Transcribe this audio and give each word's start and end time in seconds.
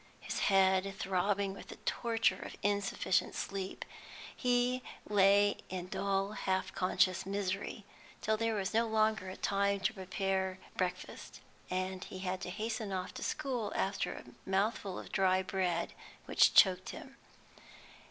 His 0.19 0.39
head 0.49 0.95
throbbing 0.97 1.53
with 1.53 1.67
the 1.67 1.75
torture 1.85 2.39
of 2.39 2.55
insufficient 2.63 3.35
sleep, 3.35 3.85
he 4.35 4.81
lay 5.07 5.57
in 5.69 5.89
dull 5.89 6.31
half 6.31 6.73
conscious 6.73 7.23
misery 7.27 7.85
till 8.19 8.35
there 8.35 8.55
was 8.55 8.73
no 8.73 8.87
longer 8.87 9.35
time 9.35 9.79
to 9.81 9.93
prepare 9.93 10.57
breakfast, 10.75 11.39
and 11.69 12.03
he 12.03 12.17
had 12.17 12.41
to 12.41 12.49
hasten 12.49 12.91
off 12.91 13.13
to 13.13 13.21
school 13.23 13.71
after 13.75 14.11
a 14.13 14.49
mouthful 14.49 14.97
of 14.97 15.11
dry 15.11 15.43
bread 15.43 15.93
which 16.25 16.55
choked 16.55 16.89
him. 16.89 17.15